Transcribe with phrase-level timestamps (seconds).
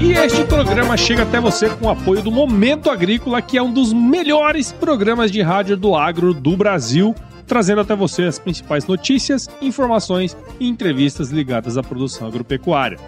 [0.00, 3.72] E este programa chega até você com o apoio do Momento Agrícola, que é um
[3.72, 7.14] dos melhores programas de rádio do agro do Brasil,
[7.46, 12.98] trazendo até você as principais notícias, informações e entrevistas ligadas à produção agropecuária.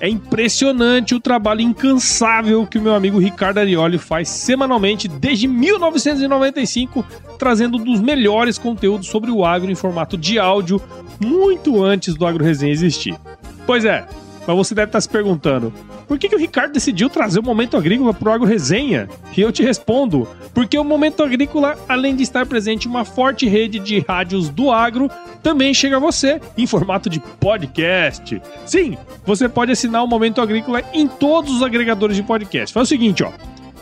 [0.00, 7.04] É impressionante o trabalho incansável que o meu amigo Ricardo Arioli faz semanalmente desde 1995,
[7.38, 10.80] trazendo um dos melhores conteúdos sobre o agro em formato de áudio,
[11.18, 13.18] muito antes do Agro Resenha existir.
[13.66, 14.06] Pois é,
[14.46, 15.72] mas você deve estar se perguntando:
[16.06, 19.08] por que, que o Ricardo decidiu trazer o Momento Agrícola para o Agro Resenha?
[19.36, 23.46] E eu te respondo: porque o Momento Agrícola, além de estar presente em uma forte
[23.48, 25.10] rede de rádios do agro,
[25.42, 28.40] também chega a você em formato de podcast.
[28.64, 32.72] Sim, você pode assinar o Momento Agrícola em todos os agregadores de podcast.
[32.72, 33.32] Faz o seguinte, ó.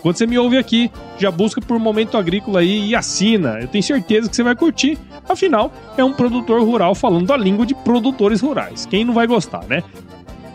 [0.04, 3.58] Quando você me ouve aqui, já busca por Momento Agrícola aí e assina.
[3.58, 4.98] Eu tenho certeza que você vai curtir.
[5.26, 8.84] Afinal, é um produtor rural falando a língua de produtores rurais.
[8.84, 9.82] Quem não vai gostar, né?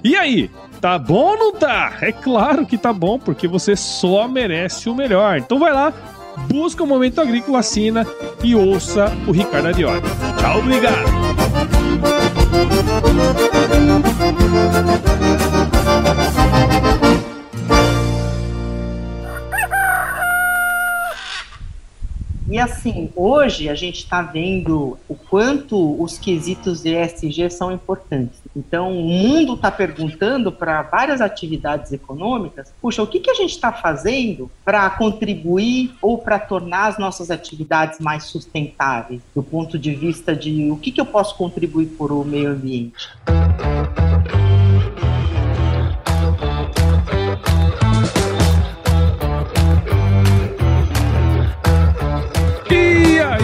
[0.04, 1.98] E aí, tá bom ou não tá?
[2.02, 5.38] É claro que tá bom, porque você só merece o melhor.
[5.38, 5.94] Então vai lá,
[6.48, 8.08] busca o Momento Agrícola, assina
[8.44, 10.02] e ouça o Ricardo Arioli.
[10.38, 11.10] Tchau, obrigado!
[22.50, 28.42] E assim, hoje a gente está vendo o quanto os quesitos de ESG são importantes.
[28.56, 33.52] Então, o mundo está perguntando para várias atividades econômicas: puxa, o que, que a gente
[33.52, 39.94] está fazendo para contribuir ou para tornar as nossas atividades mais sustentáveis, do ponto de
[39.94, 43.10] vista de o que, que eu posso contribuir para o meio ambiente?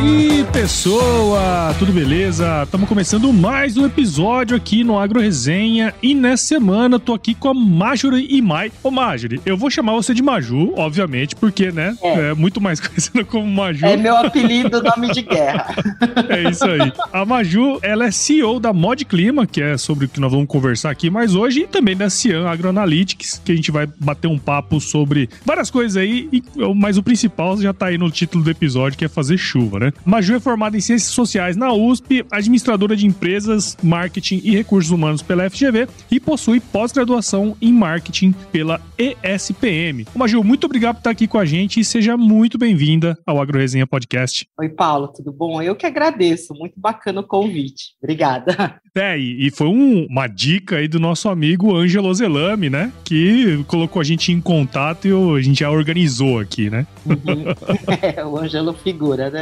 [0.05, 0.34] you.
[0.55, 2.63] Pessoa, tudo beleza?
[2.63, 7.49] Estamos começando mais um episódio aqui no Agro Resenha e nessa semana tô aqui com
[7.49, 8.71] a Marjorie e Mai.
[8.81, 12.79] Ô Marjorie, eu vou chamar você de Maju, obviamente, porque, né, é, é muito mais
[12.87, 13.85] conhecida como Maju.
[13.85, 15.75] É meu apelido, nome de guerra.
[16.29, 16.93] é isso aí.
[17.11, 20.47] A Maju, ela é CEO da Mod Clima, que é sobre o que nós vamos
[20.47, 24.39] conversar aqui mais hoje, e também da Cian Agroanalytics, que a gente vai bater um
[24.39, 26.41] papo sobre várias coisas aí,
[26.77, 29.91] mas o principal já tá aí no título do episódio, que é fazer chuva, né?
[30.05, 35.23] Maju é formada em Ciências Sociais na USP, administradora de empresas, marketing e recursos humanos
[35.23, 40.05] pela FGV e possui pós-graduação em marketing pela ESPM.
[40.13, 43.41] Ô, Maju, muito obrigado por estar aqui com a gente e seja muito bem-vinda ao
[43.41, 44.47] Agro Resenha Podcast.
[44.59, 45.59] Oi, Paulo, tudo bom?
[45.63, 47.95] Eu que agradeço, muito bacana o convite.
[47.99, 48.79] Obrigada.
[48.97, 52.93] É, e, foi um, uma dica aí do nosso amigo Ângelo Zelame, né?
[53.03, 56.87] Que colocou a gente em contato e a gente já organizou aqui, né?
[57.05, 57.43] Uhum.
[58.01, 59.41] É, o Ângelo figura, né?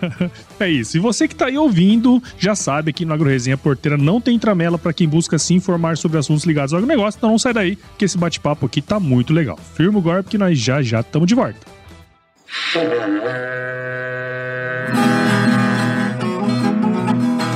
[0.58, 0.96] É isso.
[0.96, 4.78] E você que tá aí ouvindo, já sabe que no AgroResenha Porteira não tem tramela
[4.78, 8.04] para quem busca se informar sobre assuntos ligados ao agronegócio, então não sai daí, que
[8.04, 9.58] esse bate-papo aqui tá muito legal.
[9.74, 11.58] Firma o golpe que nós já já estamos de volta.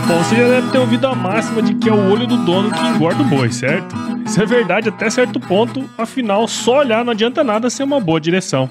[0.06, 2.70] Bom, você já deve ter ouvido a máxima de que é o olho do dono
[2.70, 3.94] que engorda o boi, certo?
[4.26, 8.20] Isso é verdade até certo ponto, afinal, só olhar não adianta nada ser uma boa
[8.20, 8.70] direção.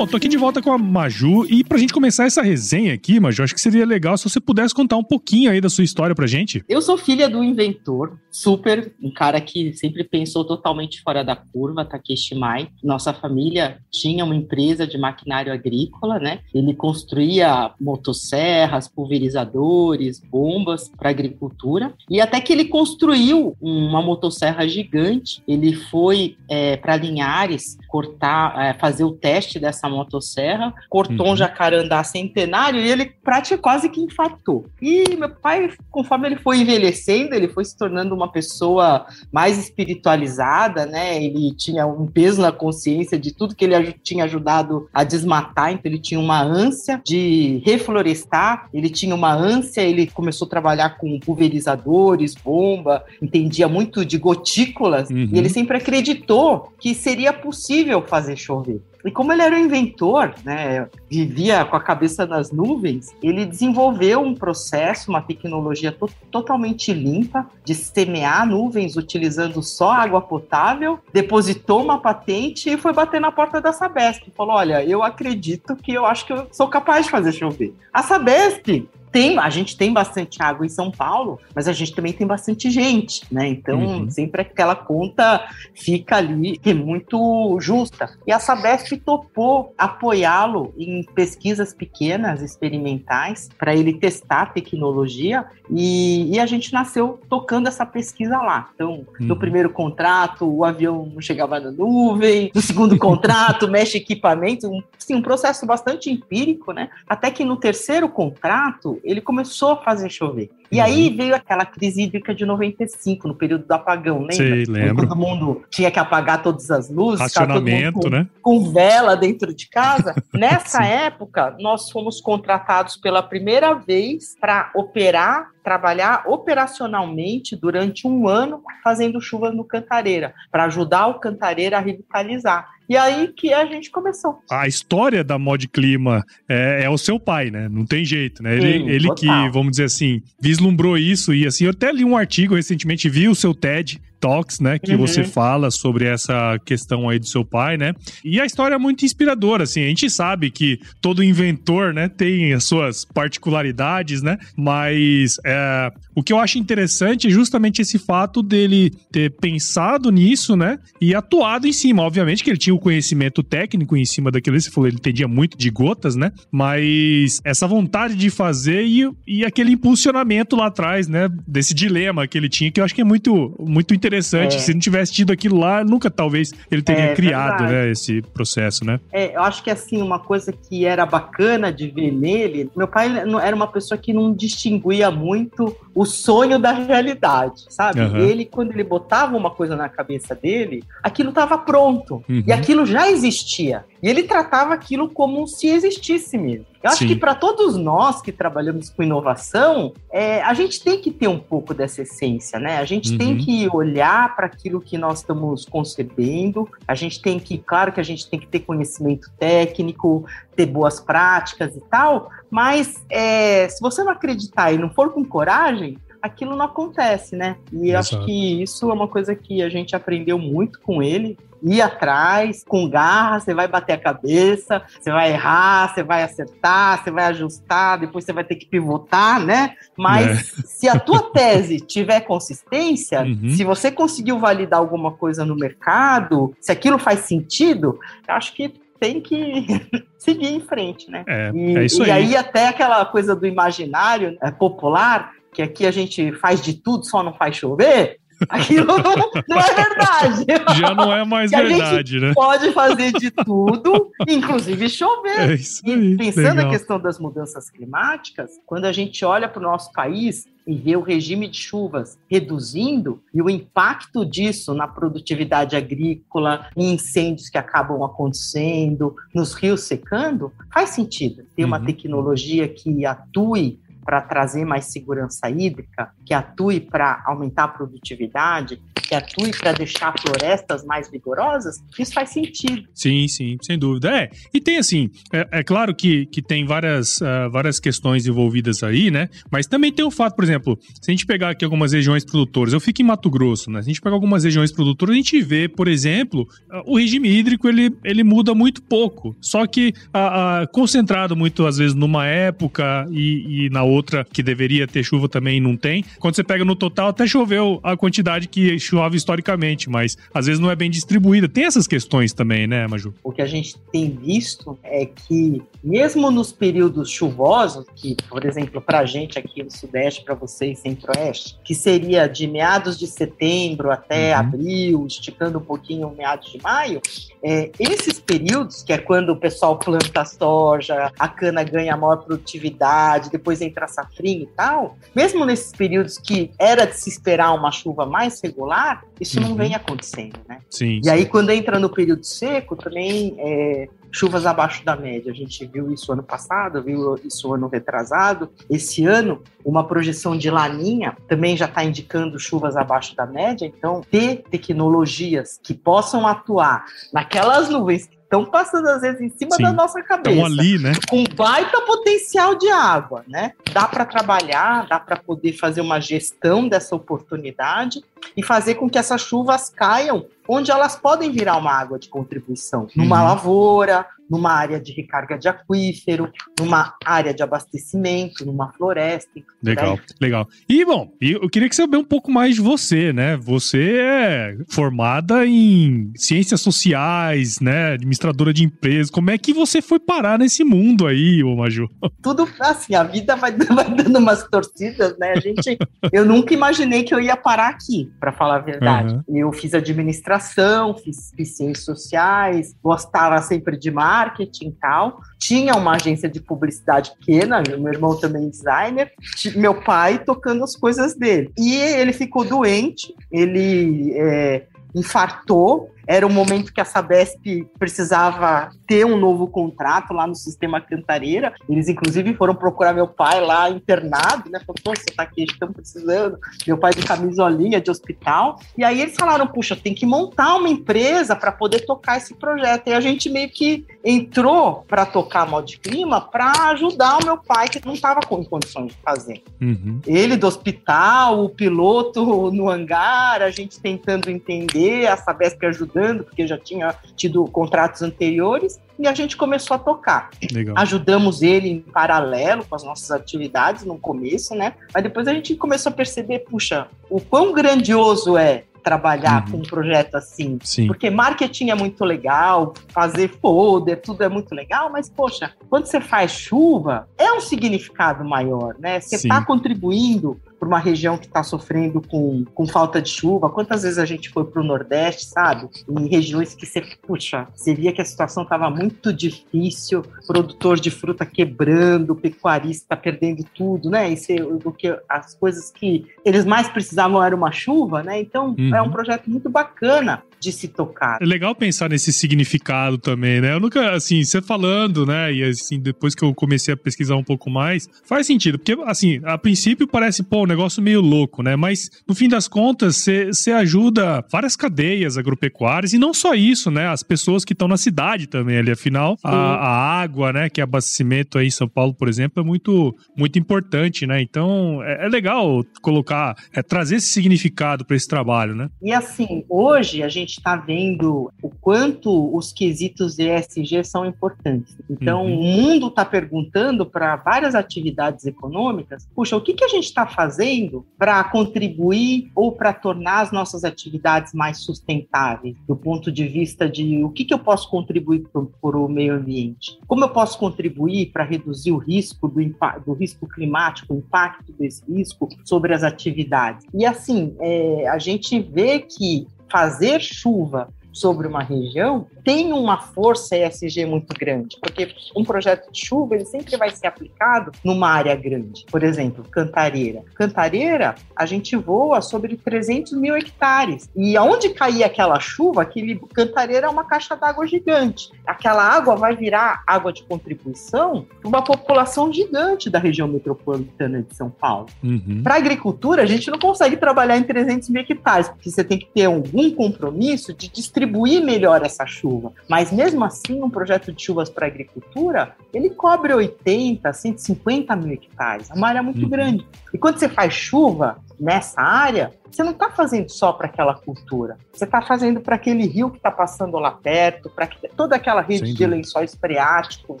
[0.00, 3.20] Bom, tô aqui de volta com a Maju e pra gente começar essa resenha aqui,
[3.20, 6.14] Maju, acho que seria legal se você pudesse contar um pouquinho aí da sua história
[6.14, 6.64] pra gente.
[6.66, 11.84] Eu sou filha do inventor, super, um cara que sempre pensou totalmente fora da curva,
[11.84, 12.68] Takeshi Mai.
[12.82, 16.40] Nossa família tinha uma empresa de maquinário agrícola, né?
[16.54, 21.92] Ele construía motosserras, pulverizadores, bombas para agricultura.
[22.08, 28.74] E até que ele construiu uma motosserra gigante, ele foi é, para Linhares cortar, é,
[28.74, 31.32] fazer o teste dessa motosserra, cortou uhum.
[31.32, 34.66] um jacarandá centenário e ele praticamente quase que infartou.
[34.80, 40.86] E meu pai, conforme ele foi envelhecendo, ele foi se tornando uma pessoa mais espiritualizada,
[40.86, 41.22] né?
[41.22, 45.90] Ele tinha um peso na consciência de tudo que ele tinha ajudado a desmatar, então
[45.90, 51.18] ele tinha uma ânsia de reflorestar, ele tinha uma ânsia, ele começou a trabalhar com
[51.18, 55.28] pulverizadores, bomba, entendia muito de gotículas, uhum.
[55.32, 58.80] e ele sempre acreditou que seria possível fazer chover.
[59.04, 64.20] E como ele era um inventor, né, vivia com a cabeça nas nuvens, ele desenvolveu
[64.20, 71.82] um processo, uma tecnologia to totalmente limpa de semear nuvens utilizando só água potável, depositou
[71.82, 74.30] uma patente e foi bater na porta da Sabesp.
[74.36, 77.74] Falou: Olha, eu acredito que eu acho que eu sou capaz de fazer chover.
[77.92, 82.12] A Sabesp tem, a gente tem bastante água em São Paulo, mas a gente também
[82.12, 83.48] tem bastante gente, né?
[83.48, 84.10] Então, uhum.
[84.10, 88.10] sempre aquela conta fica ali que é muito justa.
[88.26, 96.34] E a Sabesp topou apoiá-lo em pesquisas pequenas, experimentais, para ele testar a tecnologia e,
[96.34, 98.70] e, a gente nasceu tocando essa pesquisa lá.
[98.74, 99.26] Então, uhum.
[99.26, 104.82] no primeiro contrato, o avião não chegava na nuvem, no segundo contrato, mexe equipamento, um,
[104.98, 106.90] sim, um processo bastante empírico, né?
[107.08, 110.50] Até que no terceiro contrato, ele começou a fazer chover.
[110.70, 110.84] E uhum.
[110.84, 114.34] aí veio aquela crise hídrica de 95, no período do apagão, lembra?
[114.34, 115.08] Sei, lembro.
[115.08, 118.28] Todo mundo tinha que apagar todas as luzes, Racionamento, com, né?
[118.40, 120.14] com vela dentro de casa.
[120.32, 128.62] Nessa época, nós fomos contratados pela primeira vez para operar trabalhar operacionalmente durante um ano
[128.82, 132.68] fazendo chuvas no Cantareira, para ajudar o Cantareira a revitalizar.
[132.90, 134.40] E aí que a gente começou.
[134.50, 137.68] A história da Mod Clima é, é o seu pai, né?
[137.68, 138.56] Não tem jeito, né?
[138.56, 142.16] Ele, Sim, ele que, vamos dizer assim, vislumbrou isso e assim, eu até li um
[142.16, 144.78] artigo recentemente, vi o seu TED Talks, né?
[144.78, 144.98] Que uhum.
[144.98, 147.94] você fala sobre essa questão aí do seu pai, né?
[148.22, 149.82] E a história é muito inspiradora, assim.
[149.82, 154.38] A gente sabe que todo inventor, né, tem as suas particularidades, né?
[154.56, 160.54] Mas é, o que eu acho interessante é justamente esse fato dele ter pensado nisso,
[160.54, 160.78] né?
[161.00, 162.02] E atuado em cima.
[162.02, 164.60] Obviamente que ele tinha o conhecimento técnico em cima daquilo.
[164.60, 166.30] Você falou, ele entendia muito de gotas, né?
[166.52, 171.28] Mas essa vontade de fazer e, e aquele impulsionamento lá atrás, né?
[171.48, 174.56] Desse dilema que ele tinha, que eu acho que é muito, muito interessante interessante.
[174.56, 174.58] É.
[174.58, 178.84] Se não tivesse tido aquilo lá, nunca talvez ele teria é, criado né, esse processo,
[178.84, 178.98] né?
[179.12, 183.08] É, eu acho que assim, uma coisa que era bacana de ver nele, meu pai
[183.42, 188.00] era uma pessoa que não distinguia muito o sonho da realidade, sabe?
[188.00, 188.16] Uhum.
[188.18, 192.22] Ele, quando ele botava uma coisa na cabeça dele, aquilo estava pronto.
[192.28, 192.42] Uhum.
[192.46, 193.84] E aquilo já existia.
[194.02, 196.66] E ele tratava aquilo como se existisse mesmo.
[196.82, 197.08] Eu acho Sim.
[197.08, 201.38] que para todos nós que trabalhamos com inovação, é, a gente tem que ter um
[201.38, 202.78] pouco dessa essência, né?
[202.78, 203.18] A gente uhum.
[203.18, 208.00] tem que olhar para aquilo que nós estamos concebendo, a gente tem que, claro que
[208.00, 210.24] a gente tem que ter conhecimento técnico,
[210.56, 215.22] ter boas práticas e tal, mas é, se você não acreditar e não for com
[215.22, 217.56] coragem, aquilo não acontece, né?
[217.72, 218.16] E Exato.
[218.16, 221.38] acho que isso é uma coisa que a gente aprendeu muito com ele.
[221.62, 227.02] Ir atrás, com garra, você vai bater a cabeça, você vai errar, você vai acertar,
[227.02, 229.74] você vai ajustar, depois você vai ter que pivotar, né?
[229.96, 230.62] Mas é.
[230.64, 233.50] se a tua tese tiver consistência, uhum.
[233.50, 238.72] se você conseguiu validar alguma coisa no mercado, se aquilo faz sentido, eu acho que
[239.00, 239.66] tem que
[240.18, 241.24] seguir em frente, né?
[241.26, 242.08] É, e, é isso aí.
[242.08, 246.74] E aí até aquela coisa do imaginário é, popular, que aqui a gente faz de
[246.74, 250.46] tudo, só não faz chover, aquilo não, não é verdade.
[250.78, 252.32] Já não é mais verdade, né?
[252.34, 255.50] Pode fazer de tudo, inclusive chover.
[255.50, 256.64] É isso aí, e pensando legal.
[256.64, 260.94] na questão das mudanças climáticas, quando a gente olha para o nosso país, e vê
[260.94, 267.58] o regime de chuvas reduzindo e o impacto disso na produtividade agrícola, em incêndios que
[267.58, 271.86] acabam acontecendo, nos rios secando, faz sentido ter uma uhum.
[271.86, 279.14] tecnologia que atue para trazer mais segurança hídrica, que atue para aumentar a produtividade, que
[279.16, 282.84] atue para deixar florestas mais vigorosas, isso faz sentido.
[282.94, 284.08] Sim, sim, sem dúvida.
[284.08, 288.84] É, e tem assim, é, é claro que, que tem várias, uh, várias questões envolvidas
[288.84, 289.28] aí, né?
[289.50, 292.72] Mas também tem o fato, por exemplo, se a gente pegar aqui algumas regiões produtoras,
[292.72, 293.82] eu fico em Mato Grosso, né?
[293.82, 296.46] Se a gente pegar algumas regiões produtoras, a gente vê, por exemplo,
[296.86, 299.36] o regime hídrico ele, ele muda muito pouco.
[299.40, 304.40] Só que a, a, concentrado muito, às vezes, numa época e, e na outra que
[304.40, 306.04] deveria ter chuva também não tem.
[306.20, 310.70] Quando você pega no total, até choveu a quantidade que historicamente, mas às vezes não
[310.70, 311.48] é bem distribuída.
[311.48, 313.14] Tem essas questões também, né, Maju?
[313.22, 318.80] O que a gente tem visto é que, mesmo nos períodos chuvosos, que, por exemplo,
[318.80, 323.90] para a gente aqui no Sudeste, para vocês Centro-Oeste, que seria de meados de setembro
[323.90, 324.40] até uhum.
[324.40, 327.00] abril, esticando um pouquinho meados de maio,
[327.42, 333.30] é, esses períodos, que é quando o pessoal planta soja, a cana ganha maior produtividade,
[333.30, 337.70] depois entra a safrinha e tal, mesmo nesses períodos que era de se esperar uma
[337.70, 338.89] chuva mais regular,
[339.20, 339.48] isso uhum.
[339.48, 340.58] não vem acontecendo, né?
[340.70, 341.00] Sim.
[341.04, 345.30] E aí, quando entra no período seco, também é, chuvas abaixo da média.
[345.30, 348.50] A gente viu isso ano passado, viu isso ano retrasado.
[348.68, 353.66] Esse ano, uma projeção de laninha também já está indicando chuvas abaixo da média.
[353.66, 359.56] Então, ter tecnologias que possam atuar naquelas nuvens que estão passando às vezes em cima
[359.56, 360.30] Sim, da nossa cabeça.
[360.30, 360.92] Estão ali, né?
[361.08, 363.52] Com baita potencial de água, né?
[363.72, 368.04] Dá para trabalhar, dá para poder fazer uma gestão dessa oportunidade
[368.36, 372.88] e fazer com que essas chuvas caiam onde elas podem virar uma água de contribuição,
[372.96, 373.28] numa uhum.
[373.28, 379.30] lavoura, numa área de recarga de aquífero, numa área de abastecimento, numa floresta.
[379.62, 380.48] Legal, legal.
[380.68, 383.36] E bom, eu queria que você saber um pouco mais de você, né?
[383.36, 387.94] Você é formada em ciências sociais, né?
[387.94, 389.10] Administradora de empresas.
[389.10, 391.88] Como é que você foi parar nesse mundo aí, ô Maju?
[392.22, 395.32] Tudo assim, a vida vai, vai dando umas torcidas, né?
[395.36, 395.78] A gente,
[396.12, 399.14] eu nunca imaginei que eu ia parar aqui, para falar a verdade.
[399.26, 399.36] Uhum.
[399.36, 405.20] Eu fiz administração, fiz, fiz ciências sociais, gostava sempre de marketing e tal.
[405.38, 409.12] Tinha uma agência de publicidade pequena, meu irmão também é designer,
[409.56, 411.50] meu pai tocando as coisas dele.
[411.58, 419.06] E ele ficou doente, ele é, infartou, era o momento que a Sabesp precisava ter
[419.06, 421.54] um novo contrato lá no sistema Cantareira.
[421.68, 424.60] Eles, inclusive, foram procurar meu pai lá internado, né?
[424.66, 426.38] Falaram, pô, você tá aqui, estamos precisando.
[426.66, 428.58] Meu pai de camisolinha de hospital.
[428.76, 432.88] E aí eles falaram, puxa, tem que montar uma empresa para poder tocar esse projeto.
[432.88, 437.36] E a gente meio que entrou para tocar a de Clima para ajudar o meu
[437.36, 439.42] pai, que não estava com condições de fazer.
[439.60, 440.00] Uhum.
[440.06, 446.24] Ele do hospital, o piloto no hangar, a gente tentando entender, a Sabesp ajudando ajudando,
[446.24, 450.30] porque já tinha tido contratos anteriores, e a gente começou a tocar.
[450.52, 450.74] Legal.
[450.78, 454.74] Ajudamos ele em paralelo com as nossas atividades no começo, né?
[454.92, 459.50] Mas depois a gente começou a perceber, puxa, o quão grandioso é trabalhar uhum.
[459.50, 460.58] com um projeto assim.
[460.62, 460.86] Sim.
[460.86, 466.00] Porque marketing é muito legal, fazer folder, tudo é muito legal, mas, poxa, quando você
[466.00, 469.00] faz chuva, é um significado maior, né?
[469.00, 473.48] Você está contribuindo para uma região que está sofrendo com, com falta de chuva.
[473.48, 475.66] Quantas vezes a gente foi para o Nordeste, sabe?
[475.88, 480.90] Em regiões que você, puxa, você via que a situação estava muito difícil, produtor de
[480.90, 484.12] fruta quebrando, pecuarista perdendo tudo, né?
[484.12, 484.20] E
[484.62, 488.20] do que as coisas que eles mais precisavam era uma chuva, né?
[488.20, 488.74] Então uhum.
[488.74, 491.18] é um projeto muito bacana de se tocar.
[491.20, 493.52] É legal pensar nesse significado também, né?
[493.52, 495.32] Eu nunca, assim, você falando, né?
[495.32, 498.58] E assim, depois que eu comecei a pesquisar um pouco mais, faz sentido.
[498.58, 501.56] Porque, assim, a princípio parece, pô, um negócio meio louco, né?
[501.56, 506.88] Mas, no fim das contas, você ajuda várias cadeias agropecuárias e não só isso, né?
[506.88, 508.70] As pessoas que estão na cidade também ali.
[508.70, 510.48] Afinal, a, a, água, né?
[510.48, 514.22] Que é abastecimento aí em São Paulo, por exemplo, é muito, muito importante, né?
[514.22, 518.70] Então, é, é legal colocar, é, trazer esse significado para esse trabalho, né?
[518.80, 524.76] E assim, hoje a gente gente está vendo o quanto os quesitos ESG são importantes.
[524.88, 525.40] Então, uhum.
[525.40, 530.06] o mundo está perguntando para várias atividades econômicas: puxa, o que, que a gente está
[530.06, 536.68] fazendo para contribuir ou para tornar as nossas atividades mais sustentáveis, do ponto de vista
[536.68, 538.24] de o que, que eu posso contribuir
[538.60, 539.78] para o meio ambiente?
[539.86, 542.40] Como eu posso contribuir para reduzir o risco do,
[542.86, 546.66] do risco climático, o impacto desse risco sobre as atividades?
[546.72, 553.36] E assim, é, a gente vê que fazer chuva sobre uma região, tem uma força
[553.36, 558.14] ESG muito grande, porque um projeto de chuva ele sempre vai ser aplicado numa área
[558.14, 558.64] grande.
[558.70, 560.02] Por exemplo, Cantareira.
[560.14, 563.88] Cantareira, a gente voa sobre 300 mil hectares.
[563.96, 568.10] E aonde cair aquela chuva, aquele Cantareira é uma caixa d'água gigante.
[568.26, 574.14] Aquela água vai virar água de contribuição para uma população gigante da região metropolitana de
[574.14, 574.66] São Paulo.
[574.82, 575.22] Uhum.
[575.22, 578.78] Para a agricultura, a gente não consegue trabalhar em 300 mil hectares, porque você tem
[578.78, 580.48] que ter algum compromisso de
[580.80, 582.32] distribuir melhor essa chuva.
[582.48, 588.50] Mas mesmo assim, um projeto de chuvas para agricultura, ele cobre 80, 150 mil hectares.
[588.50, 589.08] É uma área muito uhum.
[589.08, 589.46] grande.
[589.72, 594.38] E quando você faz chuva nessa área, você não está fazendo só para aquela cultura.
[594.52, 598.52] Você está fazendo para aquele rio que está passando lá perto, para toda aquela rede
[598.52, 600.00] de lençóis freáticos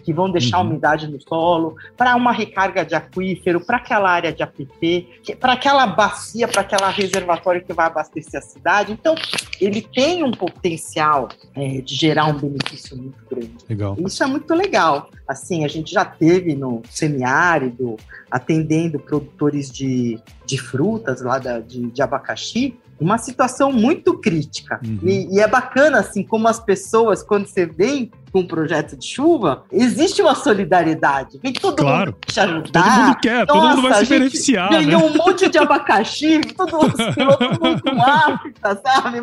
[0.02, 0.70] que vão deixar uhum.
[0.70, 5.08] umidade no solo, para uma recarga de aquífero, para aquela área de APP,
[5.38, 8.92] para aquela bacia, para aquela reservatório que vai abastecer a cidade.
[8.92, 9.14] Então,
[9.60, 13.56] ele tem um potencial é, de gerar um benefício muito grande.
[13.68, 13.96] Legal.
[13.98, 15.10] Isso é muito legal.
[15.26, 17.96] Assim, a gente já teve no semiárido
[18.30, 24.78] atendendo produtores de, de frutas lá da, de, de abacaxi, uma situação muito crítica.
[24.84, 24.98] Uhum.
[25.02, 29.06] E, e, é bacana, assim, como as pessoas, quando você vem com um projeto de
[29.06, 31.40] chuva, existe uma solidariedade.
[31.42, 32.12] Vem todo claro.
[32.12, 32.82] mundo te ajudar.
[32.82, 34.68] Todo mundo quer, Nossa, todo mundo vai se beneficiar.
[34.68, 35.06] Ganhou né?
[35.06, 39.18] um monte de abacaxi, todo mundo, todo mundo com África, sabe?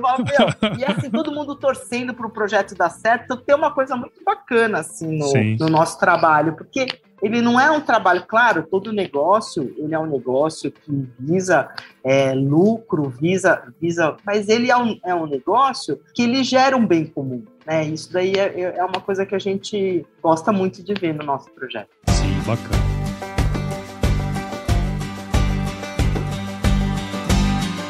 [0.80, 3.26] E assim, todo mundo torcendo para o projeto dar certo.
[3.26, 6.88] Então, tem uma coisa muito bacana, assim, no, no nosso trabalho, porque
[7.22, 11.70] ele não é um trabalho, claro, todo negócio, ele é um negócio que visa
[12.04, 16.86] é, lucro, visa, visa, mas ele é um, é um negócio que ele gera um
[16.86, 17.86] bem comum, né?
[17.86, 21.50] Isso daí é, é uma coisa que a gente gosta muito de ver no nosso
[21.52, 21.90] projeto.
[22.10, 22.98] Sim, bacana.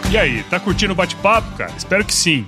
[0.10, 1.74] E aí, tá curtindo o bate-papo, cara?
[1.76, 2.48] Espero que sim.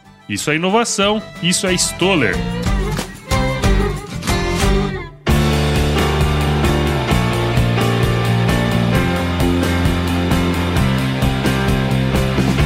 [0.31, 2.33] Isso é inovação, isso é Stoller.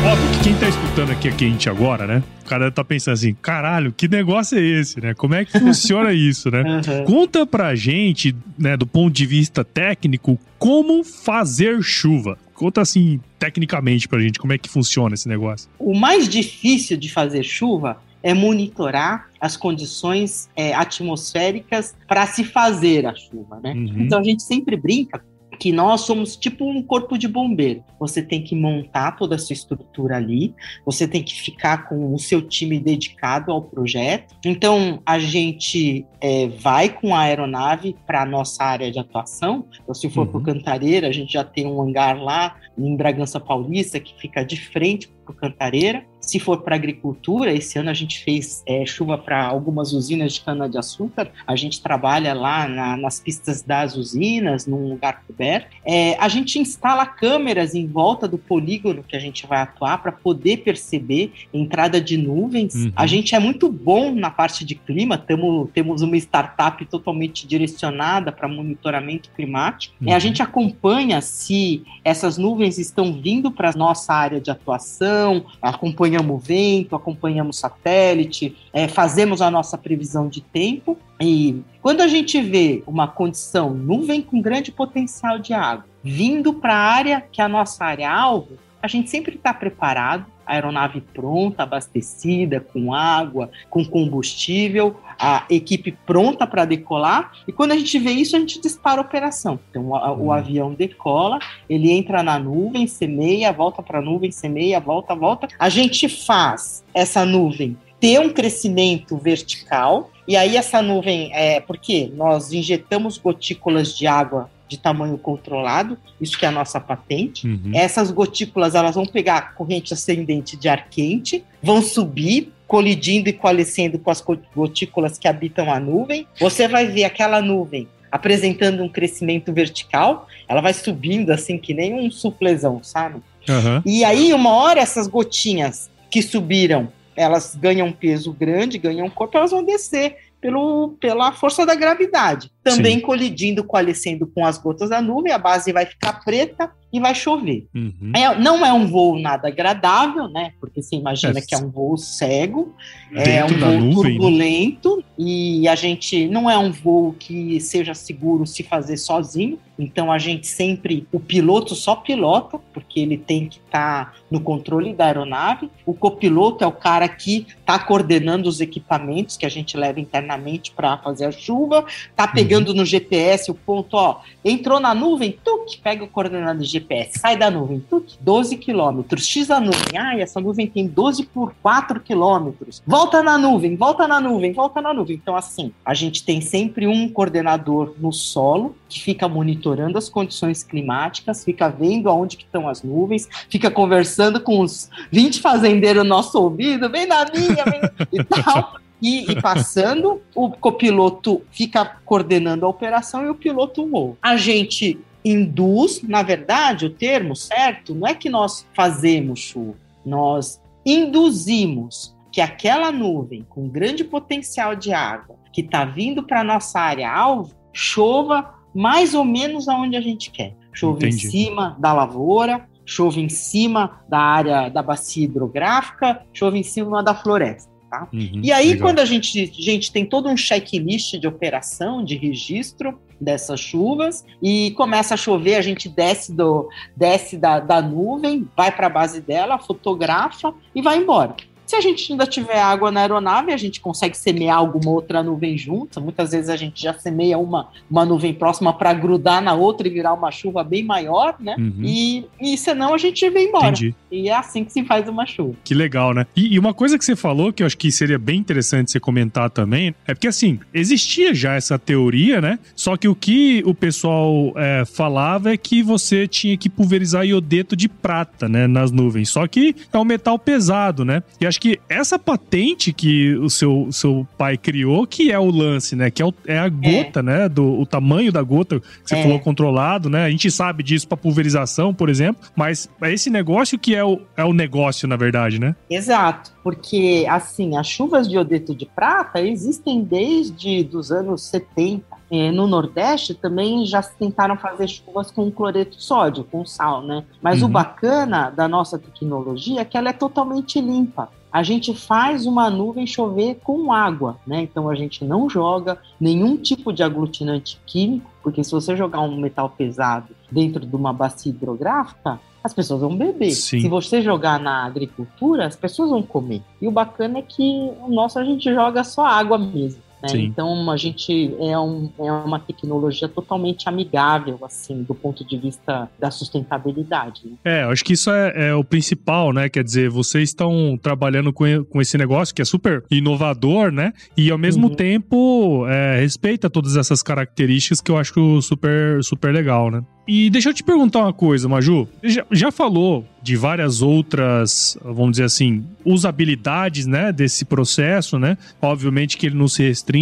[0.06, 2.22] Óbvio que quem tá escutando aqui a gente agora, né?
[2.46, 5.16] O cara tá pensando assim, caralho, que negócio é esse, né?
[5.16, 6.62] Como é que funciona isso, né?
[6.62, 7.06] Uhum.
[7.06, 12.38] Conta pra gente, né, do ponto de vista técnico, como fazer chuva.
[12.56, 15.70] Conta assim, tecnicamente pra gente, como é que funciona esse negócio.
[15.78, 23.06] O mais difícil de fazer chuva é monitorar as condições é, atmosféricas para se fazer
[23.06, 23.74] a chuva, né?
[23.74, 24.02] Uhum.
[24.02, 25.24] Então a gente sempre brinca
[25.58, 27.84] que nós somos tipo um corpo de bombeiro.
[28.00, 30.54] Você tem que montar toda a sua estrutura ali,
[30.86, 34.36] você tem que ficar com o seu time dedicado ao projeto.
[34.46, 39.66] Então, a gente é, vai com a aeronave para a nossa área de atuação.
[39.82, 40.44] Então, se for uhum.
[40.44, 44.58] para Cantareira, a gente já tem um hangar lá em Bragança Paulista que fica de
[44.58, 46.06] frente para Cantareira.
[46.26, 50.42] Se for para agricultura, esse ano a gente fez é, chuva para algumas usinas de
[50.42, 51.30] cana-de-açúcar.
[51.46, 55.68] A gente trabalha lá na, nas pistas das usinas, num lugar coberto.
[55.86, 60.12] É, a gente instala câmeras em volta do polígono que a gente vai atuar para
[60.12, 62.74] poder perceber entrada de nuvens.
[62.74, 62.92] Uhum.
[62.96, 68.32] A gente é muito bom na parte de clima, tamo, temos uma startup totalmente direcionada
[68.32, 69.94] para monitoramento climático.
[70.02, 70.10] Uhum.
[70.10, 76.15] É, a gente acompanha se essas nuvens estão vindo para nossa área de atuação, acompanha
[76.16, 80.98] acompanhamos vento, acompanhamos satélite, é, fazemos a nossa previsão de tempo.
[81.20, 86.74] E quando a gente vê uma condição, nuvem com grande potencial de água, vindo para
[86.74, 91.02] a área que é a nossa área alvo, a gente sempre está preparado, a aeronave
[91.02, 97.32] pronta, abastecida, com água, com combustível, a equipe pronta para decolar.
[97.48, 99.60] E quando a gente vê isso, a gente dispara a operação.
[99.72, 100.32] Então, a, o uhum.
[100.32, 105.48] avião decola, ele entra na nuvem, semeia, volta para a nuvem, semeia, volta, volta.
[105.58, 112.12] A gente faz essa nuvem ter um crescimento vertical E aí essa nuvem, é porque
[112.14, 117.48] nós injetamos gotículas de água de tamanho controlado, isso que é a nossa patente.
[117.48, 117.72] Uhum.
[117.74, 123.34] Essas gotículas elas vão pegar a corrente ascendente de ar quente, vão subir, colidindo e
[123.34, 124.24] coalescendo com as
[124.56, 126.28] gotículas que habitam a nuvem.
[126.40, 131.94] Você vai ver aquela nuvem apresentando um crescimento vertical, ela vai subindo assim que nem
[131.94, 133.16] um suplezão, sabe?
[133.50, 133.82] Uhum.
[133.86, 139.52] E aí, uma hora, essas gotinhas que subiram, elas ganham peso grande, ganham corpo, elas
[139.52, 142.50] vão descer pelo, pela força da gravidade.
[142.66, 143.02] Também Sim.
[143.02, 147.68] colidindo, coalescendo com as gotas da nuvem, a base vai ficar preta e vai chover.
[147.76, 148.12] Uhum.
[148.16, 150.54] É, não é um voo nada agradável, né?
[150.62, 151.42] Porque você imagina é.
[151.42, 152.74] que é um voo cego,
[153.14, 154.18] é um voo nuvem, né?
[154.18, 155.04] turbulento, né?
[155.18, 159.60] e a gente não é um voo que seja seguro se fazer sozinho.
[159.78, 164.40] Então a gente sempre, o piloto só pilota, porque ele tem que estar tá no
[164.40, 165.70] controle da aeronave.
[165.86, 170.72] O copiloto é o cara que está coordenando os equipamentos que a gente leva internamente
[170.72, 172.74] para fazer a chuva, tá pegando uhum.
[172.74, 177.38] no GPS o ponto, ó, entrou na nuvem, tuc, pega o coordenado do GPS, sai
[177.38, 182.00] da nuvem, tuc, 12 quilômetros, X a nuvem, ai, essa nuvem tem 12 por 4
[182.00, 185.16] quilômetros, volta na nuvem, volta na nuvem, volta na nuvem.
[185.16, 190.64] Então, assim, a gente tem sempre um coordenador no solo que fica monitorando as condições
[190.64, 196.10] climáticas, fica vendo aonde que estão as nuvens, fica conversando com os 20 fazendeiros no
[196.10, 198.76] nosso ouvido, vem na minha, vem e tal.
[199.02, 204.18] E, e, passando, o copiloto fica coordenando a operação e o piloto voa.
[204.22, 210.62] A gente induz, na verdade, o termo certo não é que nós fazemos chuva, nós
[210.86, 216.80] induzimos que aquela nuvem com grande potencial de água que está vindo para a nossa
[216.80, 220.54] área alvo chova mais ou menos aonde a gente quer.
[220.74, 221.28] Chove Entendi.
[221.28, 227.02] em cima da lavoura, chove em cima da área da bacia hidrográfica, chove em cima
[227.02, 227.72] da floresta.
[227.90, 228.08] Tá?
[228.12, 228.88] Uhum, e aí, legal.
[228.88, 234.72] quando a gente, gente tem todo um checklist de operação, de registro dessas chuvas, e
[234.72, 239.22] começa a chover, a gente desce, do, desce da, da nuvem, vai para a base
[239.22, 241.36] dela, fotografa e vai embora.
[241.66, 245.58] Se a gente ainda tiver água na aeronave, a gente consegue semear alguma outra nuvem
[245.58, 246.00] junto.
[246.00, 249.92] Muitas vezes a gente já semeia uma, uma nuvem próxima para grudar na outra e
[249.92, 251.56] virar uma chuva bem maior, né?
[251.58, 251.82] Uhum.
[251.84, 253.68] E, e senão a gente vem embora.
[253.68, 253.96] Entendi.
[254.12, 255.56] E é assim que se faz uma chuva.
[255.64, 256.26] Que legal, né?
[256.36, 259.00] E, e, uma coisa que você falou, que eu acho que seria bem interessante você
[259.00, 262.60] comentar também, é porque assim, existia já essa teoria, né?
[262.76, 267.76] Só que o que o pessoal é, falava é que você tinha que pulverizar iodeto
[267.76, 268.68] de prata, né?
[268.68, 269.30] Nas nuvens.
[269.30, 271.24] Só que é um metal pesado, né?
[271.42, 275.96] E acho que essa patente que o seu, seu pai criou, que é o lance,
[275.96, 276.12] né?
[276.12, 277.24] Que é, o, é a gota, é.
[277.24, 277.50] né?
[277.50, 279.24] Do, o tamanho da gota que você é.
[279.24, 280.26] falou controlado, né?
[280.26, 284.22] A gente sabe disso para pulverização, por exemplo, mas é esse negócio que é o,
[284.36, 285.76] é o negócio, na verdade, né?
[285.90, 292.52] Exato, porque assim, as chuvas de iodeto de prata existem desde os anos 70 é,
[292.52, 297.24] no Nordeste também já tentaram fazer chuvas com cloreto de sódio, com sal, né?
[297.40, 297.68] Mas uhum.
[297.68, 301.30] o bacana da nossa tecnologia é que ela é totalmente limpa.
[301.52, 304.64] A gente faz uma nuvem chover com água, né?
[304.64, 309.40] Então a gente não joga nenhum tipo de aglutinante químico, porque se você jogar um
[309.40, 313.52] metal pesado dentro de uma bacia hidrográfica, as pessoas vão beber.
[313.52, 313.82] Sim.
[313.82, 316.64] Se você jogar na agricultura, as pessoas vão comer.
[316.82, 320.02] E o bacana é que o nosso a gente joga só água mesmo.
[320.34, 320.42] Né?
[320.42, 326.10] Então a gente é, um, é uma tecnologia totalmente amigável, assim, do ponto de vista
[326.20, 327.42] da sustentabilidade.
[327.46, 327.54] Né?
[327.64, 329.70] É, acho que isso é, é, o principal, né?
[329.70, 334.14] Quer dizer, vocês estão trabalhando com, com esse negócio que é super inovador, né?
[334.36, 334.96] E ao mesmo uhum.
[334.96, 340.04] tempo é, respeita todas essas características que eu acho super, super legal, né?
[340.28, 342.08] E deixa eu te perguntar uma coisa, Maju.
[342.24, 348.58] Já, já falou de várias outras, vamos dizer assim, usabilidades, né, desse processo, né?
[348.82, 350.15] Obviamente que ele não se restringe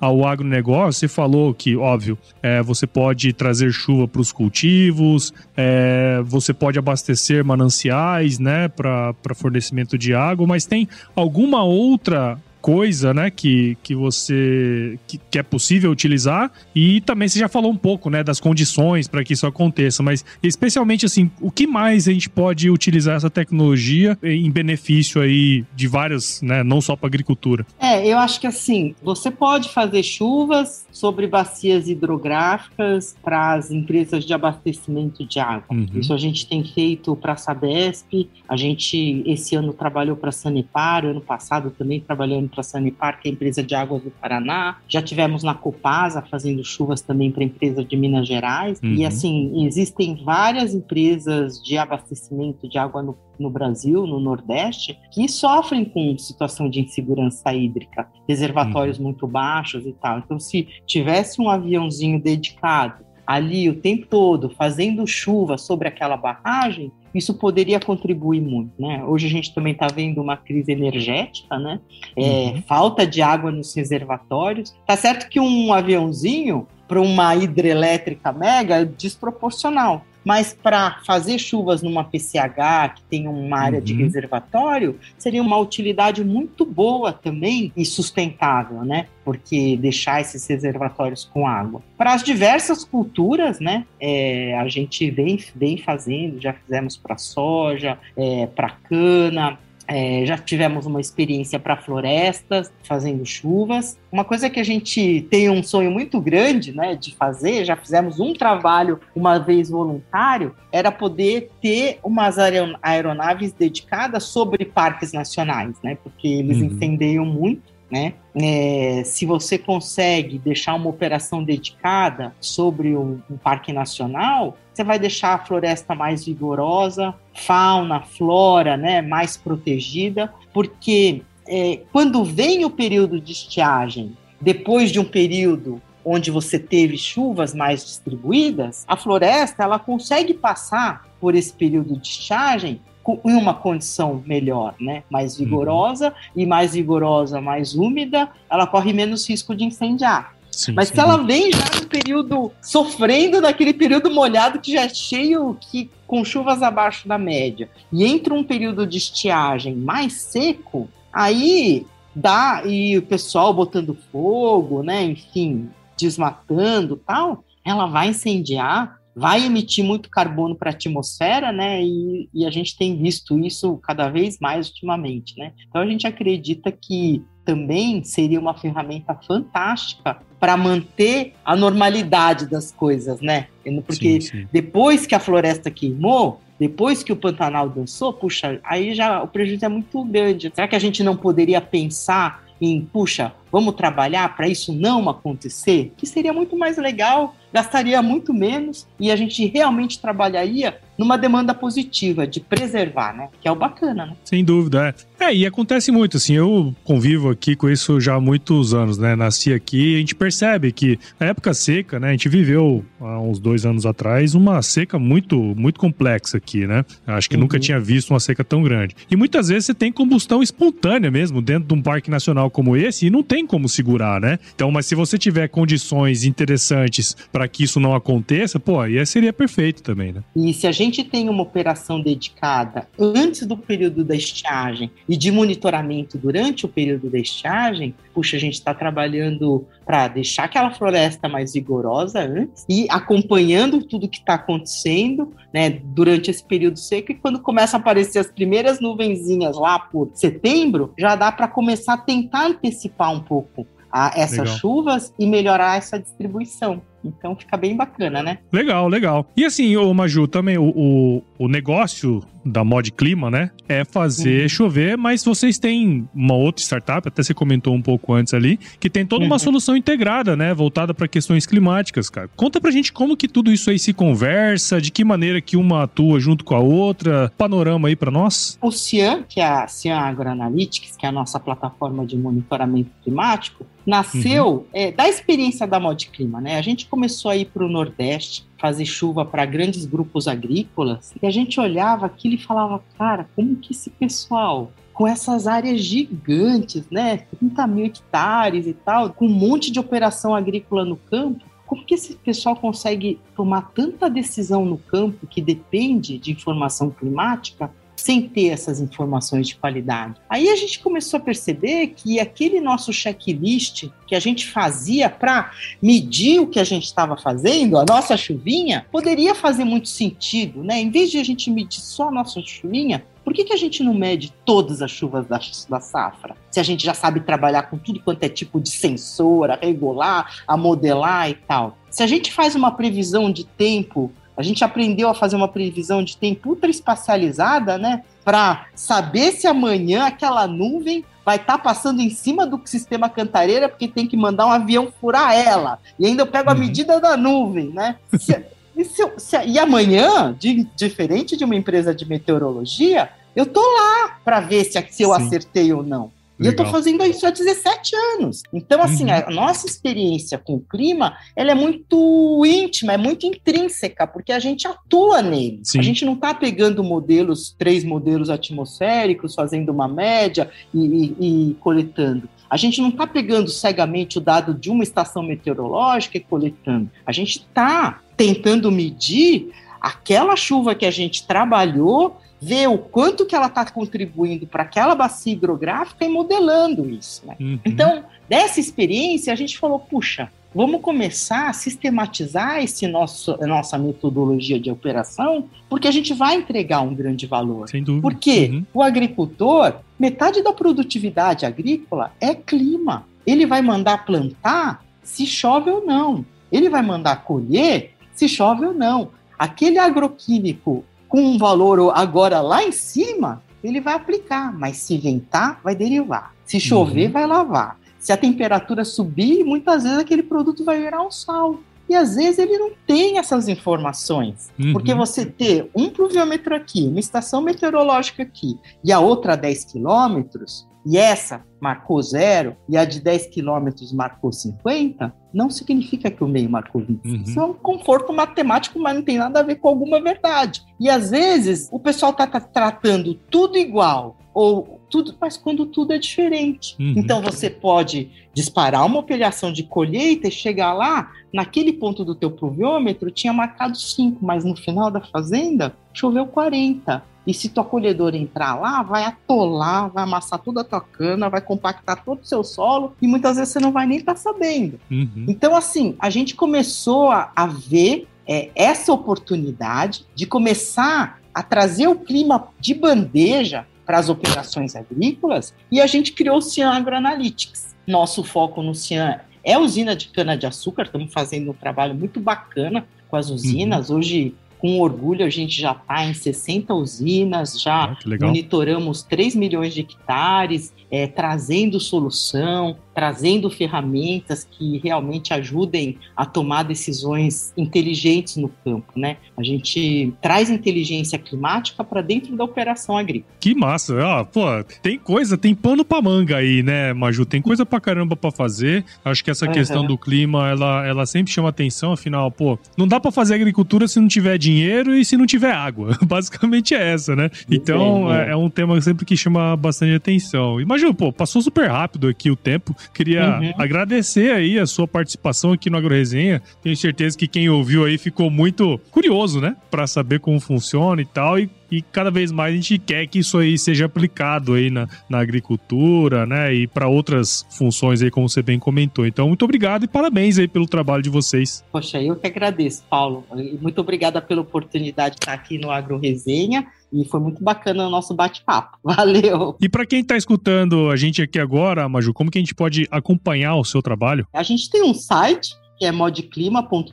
[0.00, 1.00] ao agronegócio.
[1.00, 6.78] Você falou que, óbvio, é, você pode trazer chuva para os cultivos, é, você pode
[6.78, 13.94] abastecer mananciais, né, para fornecimento de água, mas tem alguma outra coisa, né, que, que
[13.94, 18.40] você que, que, é possível utilizar e também você já falou um pouco, né, das
[18.40, 23.16] condições para que isso aconteça, mas especialmente assim, o que mais a gente pode utilizar
[23.16, 27.66] essa tecnologia em benefício aí de vários, né, não só para agricultura?
[27.78, 34.24] É, eu acho que assim, você pode fazer chuvas sobre bacias hidrográficas para as empresas
[34.24, 35.66] de abastecimento de água.
[35.70, 35.86] Uhum.
[35.96, 40.32] Isso a gente tem feito para a Sabesp, a gente esse ano trabalhou para a
[40.32, 44.10] Sanepar, ano passado também trabalhando para a Sanepar, que é a empresa de águas do
[44.10, 44.78] Paraná.
[44.88, 48.80] Já tivemos na Copasa fazendo chuvas também para a empresa de Minas Gerais.
[48.82, 48.94] Uhum.
[48.94, 55.28] E assim, existem várias empresas de abastecimento de água no no Brasil, no Nordeste, que
[55.28, 59.04] sofrem com situação de insegurança hídrica, reservatórios uhum.
[59.04, 60.18] muito baixos e tal.
[60.18, 66.92] Então, se tivesse um aviãozinho dedicado ali o tempo todo, fazendo chuva sobre aquela barragem,
[67.14, 69.04] isso poderia contribuir muito, né?
[69.04, 71.80] Hoje a gente também está vendo uma crise energética, né?
[72.16, 72.62] É, uhum.
[72.62, 74.74] Falta de água nos reservatórios.
[74.86, 81.82] Tá certo que um aviãozinho para uma hidrelétrica mega é desproporcional mas para fazer chuvas
[81.82, 83.84] numa PCH que tem uma área uhum.
[83.84, 89.06] de reservatório, seria uma utilidade muito boa também e sustentável, né?
[89.24, 91.82] Porque deixar esses reservatórios com água.
[91.96, 93.84] Para as diversas culturas, né?
[94.00, 100.38] É, a gente vem, vem fazendo, já fizemos para soja, é, para cana, é, já
[100.38, 103.98] tivemos uma experiência para florestas, fazendo chuvas.
[104.10, 108.20] Uma coisa que a gente tem um sonho muito grande né, de fazer, já fizemos
[108.20, 112.36] um trabalho uma vez voluntário, era poder ter umas
[112.82, 116.64] aeronaves dedicadas sobre parques nacionais, né, porque eles uhum.
[116.64, 118.14] incendeiam muito né?
[118.34, 124.98] É, se você consegue deixar uma operação dedicada sobre um, um, parque nacional, você vai
[124.98, 132.70] deixar a floresta mais vigorosa, fauna, flora, né, mais protegida, porque é, quando vem o
[132.70, 139.62] período de estiagem, depois de um período onde você teve chuvas mais distribuídas, a floresta
[139.62, 142.80] ela consegue passar por esse período de estiagem
[143.24, 145.02] em uma condição melhor, né?
[145.10, 145.44] Mais uhum.
[145.44, 146.42] vigorosa uhum.
[146.42, 150.34] e mais vigorosa, mais úmida, ela corre menos risco de incendiar.
[150.50, 150.94] Sim, Mas sim.
[150.94, 155.90] se ela vem já no período sofrendo daquele período molhado que já é cheio, que
[156.06, 162.62] com chuvas abaixo da média, e entra um período de estiagem mais seco, aí dá
[162.64, 165.02] e o pessoal botando fogo, né?
[165.02, 171.82] Enfim, desmatando, tal, ela vai incendiar vai emitir muito carbono para a atmosfera, né?
[171.82, 175.52] E, e, a gente tem visto isso cada vez mais ultimamente, né?
[175.68, 182.72] Então a gente acredita que também seria uma ferramenta fantástica para manter a normalidade das
[182.72, 183.46] coisas, né?
[183.86, 184.48] Porque sim, sim.
[184.52, 189.64] depois que a floresta queimou, depois que o Pantanal dançou, puxa, aí já o prejuízo
[189.64, 190.50] é muito grande.
[190.54, 195.92] Será que a gente não poderia pensar em, puxa, vamos trabalhar para isso não acontecer?
[195.96, 201.54] Que seria muito mais legal gastaria muito menos e a gente realmente trabalharia numa demanda
[201.54, 203.28] positiva de preservar, né?
[203.40, 204.12] Que é o bacana, né?
[204.24, 205.26] Sem dúvida, é.
[205.26, 209.16] É, e acontece muito, assim, eu convivo aqui com isso já há muitos anos, né?
[209.16, 212.08] Nasci aqui e a gente percebe que na época seca, né?
[212.08, 216.84] A gente viveu há uns dois anos atrás uma seca muito, muito complexa aqui, né?
[217.06, 217.42] Acho que uhum.
[217.42, 218.94] nunca tinha visto uma seca tão grande.
[219.10, 223.06] E muitas vezes você tem combustão espontânea mesmo dentro de um parque nacional como esse
[223.06, 224.38] e não tem como segurar, né?
[224.54, 229.32] Então, mas se você tiver condições interessantes para que isso não aconteça, pô, aí seria
[229.32, 230.22] perfeito também, né?
[230.34, 235.30] E se a gente tem uma operação dedicada antes do período da estiagem e de
[235.30, 241.28] monitoramento durante o período da estiagem, puxa, a gente está trabalhando para deixar aquela floresta
[241.28, 247.14] mais vigorosa antes e acompanhando tudo que está acontecendo, né, durante esse período seco e
[247.14, 251.98] quando começam a aparecer as primeiras nuvenzinhas lá por setembro, já dá para começar a
[251.98, 254.56] tentar antecipar um pouco a essas Legal.
[254.56, 256.82] chuvas e melhorar essa distribuição.
[257.04, 258.38] Então fica bem bacana, né?
[258.52, 259.26] Legal, legal.
[259.36, 263.50] E assim, o Maju, também o, o, o negócio da Mod Clima, né?
[263.68, 264.48] É fazer uhum.
[264.48, 268.90] chover, mas vocês têm uma outra startup, até você comentou um pouco antes ali, que
[268.90, 269.38] tem toda uma uhum.
[269.38, 270.52] solução integrada, né?
[270.52, 272.28] Voltada para questões climáticas, cara.
[272.36, 275.84] Conta pra gente como que tudo isso aí se conversa, de que maneira que uma
[275.84, 278.58] atua junto com a outra, panorama aí para nós.
[278.60, 283.64] O CIAN, que é a CIAN AgroAnalytics, que é a nossa plataforma de monitoramento climático,
[283.86, 284.64] nasceu uhum.
[284.72, 286.58] é, da experiência da Mod Clima, né?
[286.58, 291.26] A gente começou a ir para o Nordeste fazer chuva para grandes grupos agrícolas e
[291.26, 296.88] a gente olhava aquilo e falava, cara, como que esse pessoal com essas áreas gigantes,
[296.88, 301.84] né, 30 mil hectares e tal, com um monte de operação agrícola no campo, como
[301.84, 307.72] que esse pessoal consegue tomar tanta decisão no campo que depende de informação climática
[308.04, 310.16] sem ter essas informações de qualidade.
[310.28, 315.52] Aí a gente começou a perceber que aquele nosso checklist que a gente fazia para
[315.80, 320.82] medir o que a gente estava fazendo, a nossa chuvinha, poderia fazer muito sentido, né?
[320.82, 323.82] Em vez de a gente medir só a nossa chuvinha, por que, que a gente
[323.82, 325.40] não mede todas as chuvas da,
[325.70, 326.36] da safra?
[326.50, 330.42] Se a gente já sabe trabalhar com tudo quanto é tipo de sensor, a regular,
[330.46, 331.78] a modelar e tal.
[331.88, 336.02] Se a gente faz uma previsão de tempo a gente aprendeu a fazer uma previsão
[336.02, 338.02] de tempo ultra espacializada, né?
[338.24, 343.68] Para saber se amanhã aquela nuvem vai estar tá passando em cima do sistema Cantareira
[343.68, 345.78] porque tem que mandar um avião furar ela.
[345.98, 346.58] E ainda eu pego a uhum.
[346.58, 347.96] medida da nuvem, né?
[348.18, 348.44] Se,
[348.76, 354.18] e, se, se, e, amanhã, de, diferente de uma empresa de meteorologia, eu tô lá
[354.24, 355.22] para ver se, se eu Sim.
[355.22, 356.10] acertei ou não.
[356.38, 358.42] E eu estou fazendo isso há 17 anos.
[358.52, 359.22] Então, assim, uhum.
[359.26, 364.38] a nossa experiência com o clima, ela é muito íntima, é muito intrínseca, porque a
[364.38, 365.60] gente atua nele.
[365.62, 365.78] Sim.
[365.78, 371.54] A gente não está pegando modelos, três modelos atmosféricos, fazendo uma média e, e, e
[371.54, 372.28] coletando.
[372.50, 376.90] A gente não está pegando cegamente o dado de uma estação meteorológica e coletando.
[377.06, 383.34] A gente está tentando medir aquela chuva que a gente trabalhou ver o quanto que
[383.34, 387.22] ela está contribuindo para aquela bacia hidrográfica e modelando isso.
[387.26, 387.36] Né?
[387.40, 387.58] Uhum.
[387.64, 394.60] Então, dessa experiência, a gente falou, puxa, vamos começar a sistematizar esse nosso, nossa metodologia
[394.60, 397.68] de operação, porque a gente vai entregar um grande valor.
[397.68, 398.02] Sem dúvida.
[398.02, 398.66] Porque uhum.
[398.74, 403.06] o agricultor, metade da produtividade agrícola é clima.
[403.26, 406.24] Ele vai mandar plantar se chove ou não.
[406.52, 409.08] Ele vai mandar colher se chove ou não.
[409.38, 415.60] Aquele agroquímico com um valor agora lá em cima, ele vai aplicar, mas se ventar,
[415.62, 416.34] vai derivar.
[416.44, 417.12] Se chover, uhum.
[417.12, 417.78] vai lavar.
[418.00, 421.60] Se a temperatura subir, muitas vezes aquele produto vai virar um sal.
[421.88, 424.50] E às vezes ele não tem essas informações.
[424.58, 424.72] Uhum.
[424.72, 429.66] Porque você ter um pluviômetro aqui, uma estação meteorológica aqui, e a outra a 10
[429.66, 436.22] quilômetros, e essa marcou zero e a de 10 quilômetros marcou 50, não significa que
[436.22, 437.04] o meio marcou 20.
[437.04, 437.22] Uhum.
[437.22, 440.62] Isso é um conforto matemático, mas não tem nada a ver com alguma verdade.
[440.78, 445.92] E às vezes o pessoal está tá tratando tudo igual, ou tudo, mas quando tudo
[445.92, 446.76] é diferente.
[446.78, 446.94] Uhum.
[446.96, 452.30] Então você pode disparar uma operação de colheita e chegar lá, naquele ponto do teu
[452.30, 457.13] pluviômetro tinha marcado 5, mas no final da fazenda choveu 40.
[457.26, 461.40] E se tua colhedora entrar lá, vai atolar, vai amassar toda a tua cana, vai
[461.40, 464.78] compactar todo o seu solo e muitas vezes você não vai nem estar tá sabendo.
[464.90, 465.26] Uhum.
[465.28, 471.88] Então, assim, a gente começou a, a ver é, essa oportunidade de começar a trazer
[471.88, 477.74] o clima de bandeja para as operações agrícolas e a gente criou o Cian Agroanalytics.
[477.86, 483.16] Nosso foco no Cian é usina de cana-de-açúcar, estamos fazendo um trabalho muito bacana com
[483.16, 483.90] as usinas.
[483.90, 483.98] Uhum.
[483.98, 489.74] Hoje com orgulho, a gente já está em 60 usinas, já ah, monitoramos 3 milhões
[489.74, 498.48] de hectares, é, trazendo solução, trazendo ferramentas que realmente ajudem a tomar decisões inteligentes no
[498.64, 499.16] campo, né?
[499.36, 503.34] A gente traz inteligência climática para dentro da operação agrícola.
[503.40, 503.94] Que massa!
[504.00, 504.44] Ah, pô,
[504.82, 507.26] tem coisa, tem pano para manga aí, né, Maju?
[507.26, 508.84] Tem coisa para caramba para fazer.
[509.04, 509.52] Acho que essa uhum.
[509.52, 513.88] questão do clima, ela, ela sempre chama atenção, afinal, pô, não dá para fazer agricultura
[513.88, 515.98] se não tiver dinheiro e se não tiver água.
[516.06, 517.30] Basicamente é essa, né?
[517.50, 520.60] Então, é, é um tema sempre que chama bastante atenção.
[520.60, 522.74] Imagina, pô, passou super rápido aqui o tempo.
[522.92, 523.52] Queria uhum.
[523.58, 526.42] agradecer aí a sua participação aqui no AgroResenha.
[526.62, 529.56] Tenho certeza que quem ouviu aí ficou muito curioso, né?
[529.70, 531.38] Para saber como funciona e tal.
[531.38, 534.88] E e cada vez mais a gente quer que isso aí seja aplicado aí na,
[535.08, 539.04] na agricultura, né, e para outras funções aí, como você bem comentou.
[539.04, 541.64] Então, muito obrigado e parabéns aí pelo trabalho de vocês.
[541.72, 543.24] Poxa, eu que agradeço, Paulo.
[543.60, 546.66] Muito obrigada pela oportunidade de estar aqui no Agro Resenha.
[546.94, 548.78] E foi muito bacana o nosso bate-papo.
[548.84, 549.56] Valeu!
[549.60, 552.86] E para quem está escutando a gente aqui agora, Maju, como que a gente pode
[552.90, 554.26] acompanhar o seu trabalho?
[554.32, 556.92] A gente tem um site que é modclima.com.br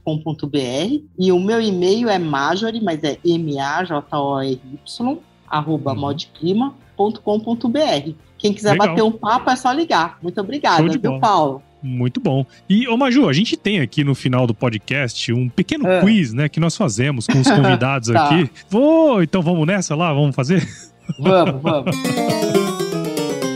[1.19, 5.99] e o meu e-mail é majori, mas é M-A-J-O-R-Y, arroba uhum.
[5.99, 8.11] modclima.com.br.
[8.39, 8.87] Quem quiser Legal.
[8.87, 10.17] bater um papo é só ligar.
[10.19, 11.61] Muito obrigada, viu, Paulo?
[11.81, 12.45] Muito bom.
[12.69, 16.01] E, ô Maju, a gente tem aqui no final do podcast um pequeno é.
[16.01, 18.25] quiz, né, que nós fazemos com os convidados tá.
[18.25, 18.49] aqui.
[18.69, 20.13] Vou, então vamos nessa lá?
[20.13, 20.67] Vamos fazer?
[21.19, 21.95] Vamos, vamos.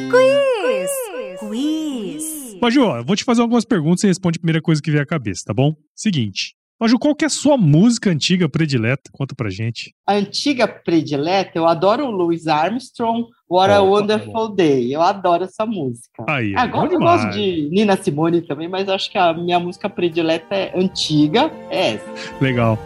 [0.09, 1.39] quiz!
[1.39, 2.57] Quiz!
[2.61, 5.05] Maju, ó, vou te fazer algumas perguntas e responde a primeira coisa que vier à
[5.05, 5.75] cabeça, tá bom?
[5.93, 9.09] Seguinte, Maju, qual que é a sua música antiga predileta?
[9.13, 9.95] Conta pra gente.
[10.05, 14.93] A antiga predileta, eu adoro o Louis Armstrong, What oh, a Wonderful tá Day.
[14.93, 16.25] Eu adoro essa música.
[16.27, 20.53] Aí, Agora eu gosto de Nina Simone também, mas acho que a minha música predileta
[20.53, 22.13] é antiga, é essa.
[22.41, 22.77] Legal.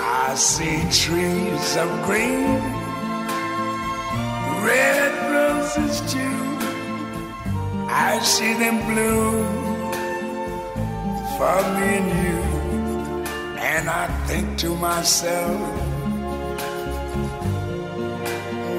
[0.00, 2.58] I see trees of green,
[4.64, 6.18] red roses too.
[7.88, 9.44] I see them blue
[11.36, 12.59] for me and you.
[13.62, 15.60] And I think to myself,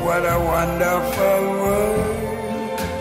[0.04, 2.22] what a wonderful world.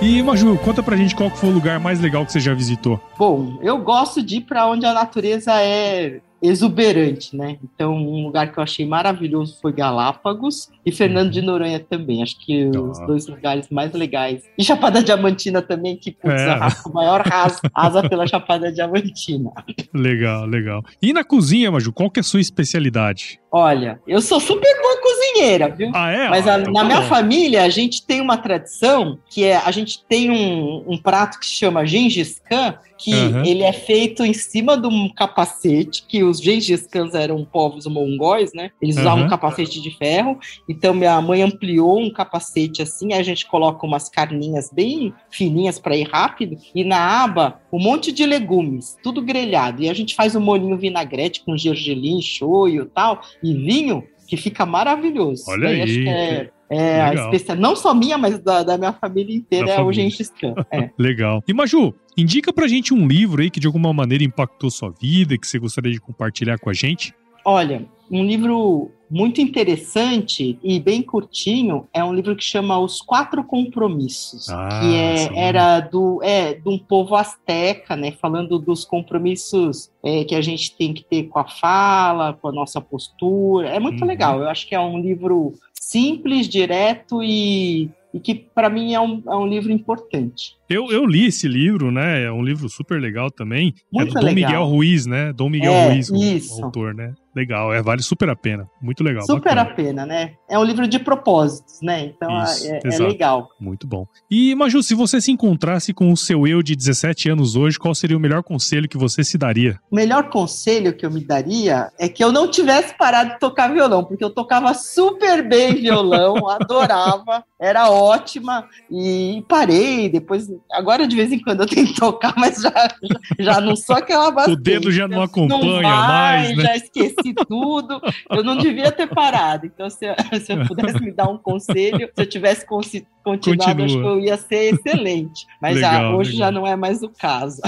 [0.03, 2.99] E Maju, conta pra gente qual foi o lugar mais legal que você já visitou.
[3.19, 7.59] Bom, eu gosto de ir pra onde a natureza é exuberante, né?
[7.63, 12.23] Então, um lugar que eu achei maravilhoso foi Galápagos e Fernando de Noronha também.
[12.23, 14.43] Acho que os dois lugares mais legais.
[14.57, 16.59] E Chapada Diamantina também, que putz, é.
[16.89, 19.51] o maior asa, asa pela Chapada Diamantina.
[19.93, 20.85] Legal, legal.
[21.03, 23.40] E na cozinha, Maju, qual que é a sua especialidade?
[23.53, 25.91] Olha, eu sou super boa cozinheira, viu?
[25.93, 26.29] Ah, é?
[26.29, 29.71] Mas a, então na tá minha família, a gente tem uma tradição que é a
[29.73, 33.45] gente tem um, um prato que se chama Gengis Khan, que uhum.
[33.45, 38.53] ele é feito em cima de um capacete, que os Gengis Khans eram povos mongóis,
[38.53, 38.71] né?
[38.81, 39.27] Eles usavam uhum.
[39.27, 40.39] um capacete de ferro.
[40.69, 45.79] Então minha mãe ampliou um capacete assim, aí a gente coloca umas carninhas bem fininhas
[45.79, 49.83] para ir rápido e na aba um monte de legumes, tudo grelhado.
[49.83, 54.65] E a gente faz um molinho vinagrete com gergelim, shoyu, tal e vinho que fica
[54.65, 55.45] maravilhoso.
[55.49, 56.07] Olha aí.
[56.09, 59.77] É, é a especial, não só minha, mas da, da minha família inteira da é
[59.77, 59.91] família.
[59.91, 60.55] o Gengis Khan.
[60.71, 60.89] É.
[60.97, 61.43] Legal.
[61.49, 65.37] E Maju, indica pra gente um livro aí que de alguma maneira impactou sua vida,
[65.37, 67.13] que você gostaria de compartilhar com a gente.
[67.45, 73.43] Olha, um livro muito interessante e bem curtinho é um livro que chama Os Quatro
[73.43, 78.13] Compromissos, ah, que é, era do é de um povo asteca, né?
[78.13, 82.53] Falando dos compromissos é, que a gente tem que ter com a fala, com a
[82.53, 83.69] nossa postura.
[83.69, 84.09] É muito uhum.
[84.09, 84.41] legal.
[84.41, 89.23] Eu acho que é um livro simples, direto e e que para mim é um,
[89.27, 90.57] é um livro importante.
[90.71, 92.23] Eu, eu li esse livro, né?
[92.23, 93.75] É um livro super legal também.
[93.93, 95.33] Muito é do Dom Miguel Ruiz, né?
[95.33, 97.13] Dom Miguel é, Ruiz, o, o autor, né?
[97.35, 98.69] Legal, é, vale super a pena.
[98.83, 99.23] Muito legal.
[99.23, 99.63] Super bacana.
[99.63, 100.33] a pena, né?
[100.49, 102.07] É um livro de propósitos, né?
[102.07, 103.49] Então Isso, é, é, legal.
[103.61, 104.05] Muito bom.
[104.29, 107.95] E, Maju, se você se encontrasse com o seu eu de 17 anos hoje, qual
[107.95, 109.79] seria o melhor conselho que você se daria?
[109.91, 113.73] O melhor conselho que eu me daria é que eu não tivesse parado de tocar
[113.73, 120.09] violão, porque eu tocava super bem violão, adorava, era ótima, e parei.
[120.09, 122.71] Depois, agora de vez em quando eu tenho que tocar, mas já,
[123.03, 124.51] já, já não sou aquela bastante.
[124.61, 126.65] O dedo já não acompanha não vai, mais, né?
[126.65, 128.01] Já esqueci tudo,
[128.31, 129.67] eu não devia ter parado.
[129.67, 133.85] Então, se eu, se eu pudesse me dar um conselho, se eu tivesse continuado, Continua.
[133.85, 135.47] acho que eu ia ser excelente.
[135.61, 136.49] Mas legal, já, hoje legal.
[136.49, 137.61] já não é mais o caso.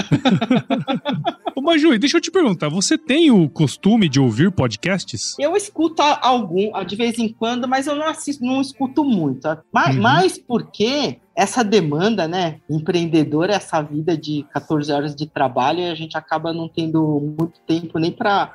[1.55, 5.35] Ô, Maju, deixa eu te perguntar, você tem o costume de ouvir podcasts?
[5.39, 9.47] Eu escuto algum, de vez em quando, mas eu não assisto, não escuto muito.
[9.71, 10.01] Mas, uhum.
[10.01, 16.15] mais porque essa demanda, né, empreendedora, essa vida de 14 horas de trabalho, a gente
[16.15, 18.53] acaba não tendo muito tempo nem para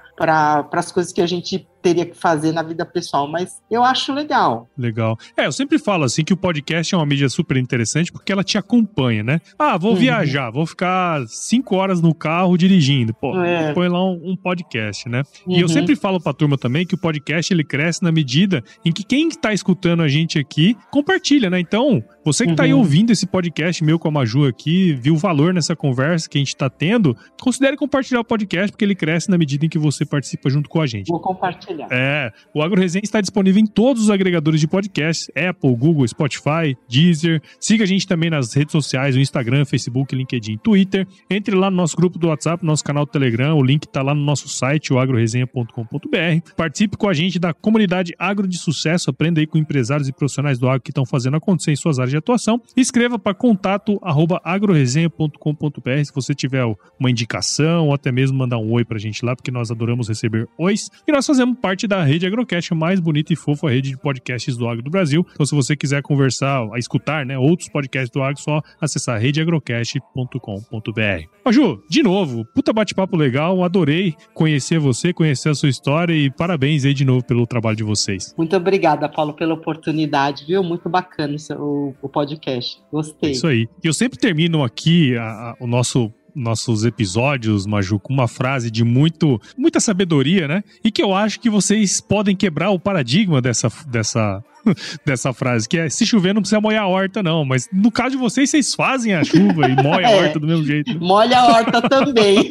[0.73, 4.69] as coisas que a gente teria que fazer na vida pessoal, mas eu acho legal.
[4.77, 5.17] Legal.
[5.37, 8.45] É, eu sempre falo assim que o podcast é uma mídia super interessante porque ela
[8.45, 9.41] te acompanha, né?
[9.59, 9.99] Ah, vou uhum.
[9.99, 13.15] viajar, vou ficar cinco horas no carro dirigindo.
[13.15, 13.73] Pô, é.
[13.73, 15.23] põe lá um, um, podcast, né?
[15.47, 15.57] Uhum.
[15.57, 15.73] E eu uhum.
[15.73, 19.29] sempre falo pra turma também que o podcast ele cresce na medida em que quem
[19.29, 21.61] está escutando a gente aqui compartilha, né?
[21.61, 22.81] Então, você que está aí uhum.
[22.81, 26.41] ouvindo esse podcast meu com a Maju aqui, viu o valor nessa conversa que a
[26.41, 30.05] gente está tendo, considere compartilhar o podcast porque ele cresce na medida em que você
[30.05, 31.09] participa junto com a gente.
[31.09, 31.89] Vou compartilhar compartilhar.
[31.91, 37.43] É, o AgroResenha está disponível em todos os agregadores de podcasts, Apple, Google, Spotify, Deezer.
[37.61, 41.07] Siga a gente também nas redes sociais, o Instagram, Facebook, LinkedIn, Twitter.
[41.31, 44.15] Entre lá no nosso grupo do WhatsApp, nosso canal do Telegram, o link está lá
[44.15, 46.53] no nosso site, o agroresenha.com.br.
[46.57, 50.59] Participe com a gente da comunidade Agro de Sucesso, aprenda aí com empresários e profissionais
[50.59, 52.61] do agro que estão fazendo acontecer em suas áreas de atuação.
[52.77, 56.65] Escreva para contato arroba agroresenha.com.br se você tiver
[56.99, 60.09] uma indicação ou até mesmo mandar um oi para a gente lá, porque nós adoramos
[60.09, 60.91] receber ois.
[61.07, 64.57] E nós fazemos parte da rede Agrocast, a mais bonita e fofa rede de podcasts
[64.57, 65.27] do agro do Brasil.
[65.33, 71.29] Então, se você quiser conversar, a escutar né, outros podcasts do agro, só acessar redeagrocast.com.br.
[71.45, 76.85] Maju, de novo, puta bate-papo legal, adorei conhecer você, conhecer a sua história e parabéns
[76.85, 78.35] aí de novo pelo trabalho de vocês.
[78.37, 80.63] Muito obrigada, Paulo, pela oportunidade, viu?
[80.63, 82.81] Muito bacana o, o podcast.
[82.91, 83.31] Gostei.
[83.31, 83.69] É isso aí.
[83.83, 88.85] Eu sempre termino aqui a, a, o nosso nossos episódios, Maju, com uma frase de
[88.85, 90.63] muito, muita sabedoria, né?
[90.83, 94.43] E que eu acho que vocês podem quebrar o paradigma dessa, dessa,
[95.05, 97.45] dessa frase, que é se chover não precisa molhar a horta, não.
[97.45, 100.47] Mas no caso de vocês, vocês fazem a chuva e molham a é, horta do
[100.47, 100.99] mesmo jeito.
[101.01, 102.51] Molha a horta também.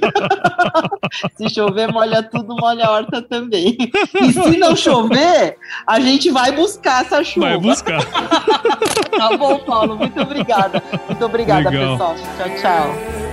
[1.35, 3.77] se chover, molha tudo, molha a horta também.
[4.21, 7.47] E se não chover, a gente vai buscar essa chuva.
[7.47, 8.03] Vai buscar.
[8.05, 9.95] tá bom, Paulo.
[9.95, 10.83] Muito obrigada.
[11.07, 11.91] Muito obrigada, Legal.
[11.91, 12.15] pessoal.
[12.37, 13.26] Tchau, tchau.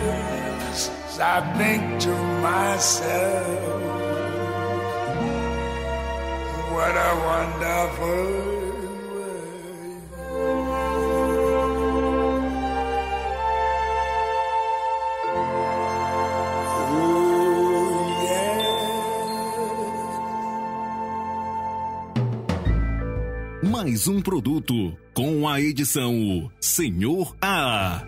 [1.20, 2.10] I think to
[2.42, 3.58] myself,
[6.72, 8.54] what a wonderful
[23.62, 28.02] Mais um produto com a edição Senhor A.